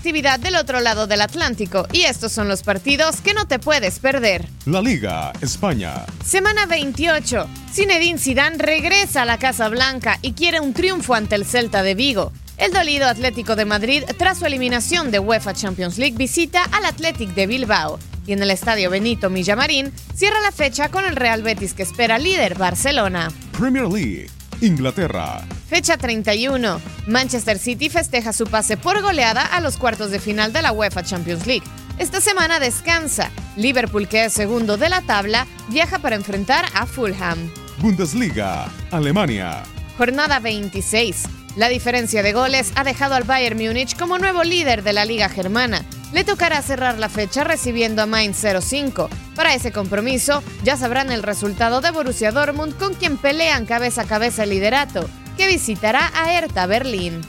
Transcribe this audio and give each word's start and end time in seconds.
Actividad 0.00 0.40
del 0.40 0.56
otro 0.56 0.80
lado 0.80 1.06
del 1.06 1.20
Atlántico 1.20 1.86
y 1.92 2.04
estos 2.04 2.32
son 2.32 2.48
los 2.48 2.62
partidos 2.62 3.20
que 3.20 3.34
no 3.34 3.46
te 3.46 3.58
puedes 3.58 3.98
perder. 3.98 4.48
La 4.64 4.80
Liga, 4.80 5.30
España. 5.42 6.06
Semana 6.24 6.64
28. 6.64 7.46
Zinedine 7.70 8.18
Zidane 8.18 8.56
regresa 8.56 9.20
a 9.20 9.24
la 9.26 9.36
Casa 9.36 9.68
Blanca 9.68 10.18
y 10.22 10.32
quiere 10.32 10.58
un 10.58 10.72
triunfo 10.72 11.12
ante 11.12 11.34
el 11.34 11.44
Celta 11.44 11.82
de 11.82 11.94
Vigo. 11.94 12.32
El 12.56 12.72
dolido 12.72 13.08
Atlético 13.08 13.56
de 13.56 13.66
Madrid, 13.66 14.04
tras 14.16 14.38
su 14.38 14.46
eliminación 14.46 15.10
de 15.10 15.18
UEFA 15.18 15.52
Champions 15.52 15.98
League, 15.98 16.16
visita 16.16 16.64
al 16.72 16.86
Athletic 16.86 17.34
de 17.34 17.46
Bilbao 17.46 17.98
y 18.26 18.32
en 18.32 18.42
el 18.42 18.50
estadio 18.50 18.88
Benito 18.88 19.28
Millamarín 19.28 19.92
cierra 20.14 20.40
la 20.40 20.50
fecha 20.50 20.88
con 20.88 21.04
el 21.04 21.14
Real 21.14 21.42
Betis 21.42 21.74
que 21.74 21.82
espera 21.82 22.18
líder 22.18 22.56
Barcelona. 22.56 23.30
Premier 23.52 23.86
League, 23.86 24.30
Inglaterra. 24.62 25.42
Fecha 25.70 25.96
31. 25.96 26.80
Manchester 27.06 27.56
City 27.56 27.90
festeja 27.90 28.32
su 28.32 28.44
pase 28.44 28.76
por 28.76 29.00
goleada 29.02 29.42
a 29.42 29.60
los 29.60 29.76
cuartos 29.76 30.10
de 30.10 30.18
final 30.18 30.52
de 30.52 30.62
la 30.62 30.72
UEFA 30.72 31.04
Champions 31.04 31.46
League. 31.46 31.62
Esta 31.96 32.20
semana 32.20 32.58
descansa. 32.58 33.30
Liverpool, 33.54 34.08
que 34.08 34.24
es 34.24 34.32
segundo 34.32 34.76
de 34.76 34.88
la 34.88 35.00
tabla, 35.02 35.46
viaja 35.68 36.00
para 36.00 36.16
enfrentar 36.16 36.64
a 36.74 36.86
Fulham. 36.86 37.38
Bundesliga, 37.78 38.68
Alemania. 38.90 39.62
Jornada 39.96 40.40
26. 40.40 41.22
La 41.54 41.68
diferencia 41.68 42.24
de 42.24 42.32
goles 42.32 42.72
ha 42.74 42.82
dejado 42.82 43.14
al 43.14 43.22
Bayern 43.22 43.56
Múnich 43.56 43.96
como 43.96 44.18
nuevo 44.18 44.42
líder 44.42 44.82
de 44.82 44.92
la 44.92 45.04
Liga 45.04 45.28
Germana. 45.28 45.84
Le 46.12 46.24
tocará 46.24 46.62
cerrar 46.62 46.98
la 46.98 47.08
fecha 47.08 47.44
recibiendo 47.44 48.02
a 48.02 48.06
Mainz 48.06 48.44
05. 48.60 49.08
Para 49.36 49.54
ese 49.54 49.70
compromiso, 49.70 50.42
ya 50.64 50.76
sabrán 50.76 51.12
el 51.12 51.22
resultado 51.22 51.80
de 51.80 51.92
Borussia 51.92 52.32
Dortmund 52.32 52.76
con 52.76 52.94
quien 52.94 53.16
pelean 53.16 53.66
cabeza 53.66 54.02
a 54.02 54.06
cabeza 54.06 54.42
el 54.42 54.50
liderato, 54.50 55.08
que 55.40 55.46
visitará 55.46 56.12
a 56.14 56.34
Hertha 56.34 56.66
Berlín. 56.66 57.22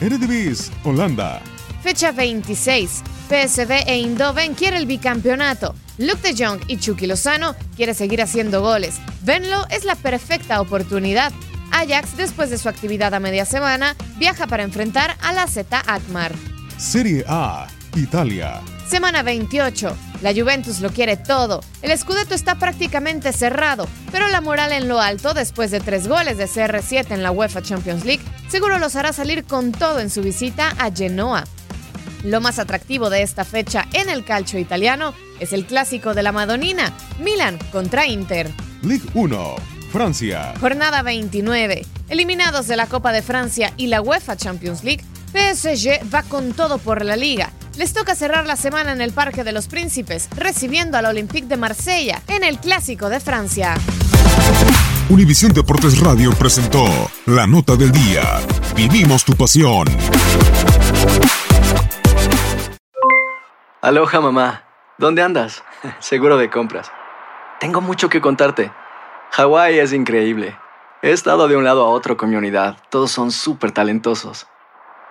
Eredivisie, 0.00 0.72
Holanda. 0.84 1.40
Fecha 1.82 2.12
26. 2.12 3.02
PSV 3.28 3.72
e 3.88 3.94
Eindhoven 3.94 4.54
quiere 4.54 4.76
el 4.76 4.86
bicampeonato. 4.86 5.74
Luke 5.98 6.22
de 6.22 6.44
Jong 6.44 6.60
y 6.68 6.78
Chucky 6.78 7.08
Lozano 7.08 7.56
quiere 7.74 7.92
seguir 7.94 8.22
haciendo 8.22 8.62
goles. 8.62 9.00
Venlo 9.22 9.66
es 9.68 9.84
la 9.84 9.96
perfecta 9.96 10.60
oportunidad. 10.60 11.32
Ajax, 11.72 12.16
después 12.16 12.50
de 12.50 12.58
su 12.58 12.68
actividad 12.68 13.12
a 13.14 13.18
media 13.18 13.44
semana, 13.44 13.96
viaja 14.16 14.46
para 14.46 14.62
enfrentar 14.62 15.16
a 15.20 15.32
la 15.32 15.48
Z 15.48 15.82
Akmar. 15.88 16.36
Serie 16.78 17.24
A, 17.26 17.66
Italia. 17.96 18.60
Semana 18.88 19.22
28. 19.22 19.96
La 20.22 20.32
Juventus 20.32 20.80
lo 20.80 20.90
quiere 20.90 21.16
todo. 21.16 21.60
El 21.82 21.96
Scudetto 21.98 22.34
está 22.34 22.54
prácticamente 22.54 23.32
cerrado, 23.32 23.88
pero 24.12 24.28
la 24.28 24.40
moral 24.40 24.72
en 24.72 24.86
lo 24.86 25.00
alto 25.00 25.34
después 25.34 25.70
de 25.70 25.80
tres 25.80 26.06
goles 26.06 26.38
de 26.38 26.46
CR7 26.46 27.10
en 27.10 27.22
la 27.22 27.32
UEFA 27.32 27.62
Champions 27.62 28.04
League 28.04 28.22
seguro 28.48 28.78
los 28.78 28.94
hará 28.94 29.12
salir 29.12 29.44
con 29.44 29.72
todo 29.72 29.98
en 29.98 30.08
su 30.08 30.22
visita 30.22 30.72
a 30.78 30.90
Genoa. 30.92 31.44
Lo 32.22 32.40
más 32.40 32.58
atractivo 32.58 33.10
de 33.10 33.22
esta 33.22 33.44
fecha 33.44 33.86
en 33.92 34.08
el 34.08 34.24
calcio 34.24 34.58
italiano 34.58 35.14
es 35.40 35.52
el 35.52 35.66
clásico 35.66 36.14
de 36.14 36.22
la 36.22 36.32
Madonina, 36.32 36.92
Milan 37.18 37.58
contra 37.72 38.06
Inter. 38.06 38.50
Ligue 38.82 39.08
1, 39.14 39.56
Francia. 39.92 40.54
Jornada 40.60 41.02
29. 41.02 41.84
Eliminados 42.08 42.68
de 42.68 42.76
la 42.76 42.86
Copa 42.86 43.12
de 43.12 43.22
Francia 43.22 43.72
y 43.76 43.88
la 43.88 44.00
UEFA 44.00 44.36
Champions 44.36 44.84
League, 44.84 45.04
PSG 45.32 46.12
va 46.12 46.22
con 46.22 46.52
todo 46.52 46.78
por 46.78 47.04
la 47.04 47.16
liga. 47.16 47.52
Les 47.76 47.92
toca 47.92 48.14
cerrar 48.14 48.46
la 48.46 48.56
semana 48.56 48.92
en 48.92 49.02
el 49.02 49.12
Parque 49.12 49.44
de 49.44 49.52
los 49.52 49.68
Príncipes, 49.68 50.30
recibiendo 50.34 50.96
al 50.96 51.04
Olympique 51.04 51.46
de 51.46 51.58
Marsella 51.58 52.22
en 52.28 52.42
el 52.42 52.58
Clásico 52.58 53.10
de 53.10 53.20
Francia. 53.20 53.74
Univisión 55.10 55.52
Deportes 55.52 56.00
Radio 56.00 56.30
presentó 56.38 56.86
La 57.26 57.46
Nota 57.46 57.76
del 57.76 57.92
Día. 57.92 58.22
Vivimos 58.74 59.26
tu 59.26 59.34
pasión. 59.34 59.86
Aloha 63.82 64.20
mamá, 64.22 64.64
¿dónde 64.96 65.22
andas? 65.22 65.62
Seguro 66.00 66.38
de 66.38 66.48
compras. 66.48 66.90
Tengo 67.60 67.82
mucho 67.82 68.08
que 68.08 68.22
contarte. 68.22 68.72
Hawái 69.32 69.78
es 69.80 69.92
increíble. 69.92 70.56
He 71.02 71.10
estado 71.10 71.46
de 71.46 71.56
un 71.56 71.64
lado 71.64 71.84
a 71.84 71.90
otro 71.90 72.16
con 72.16 72.30
mi 72.30 72.36
unidad. 72.36 72.78
Todos 72.88 73.10
son 73.10 73.30
súper 73.30 73.70
talentosos. 73.70 74.46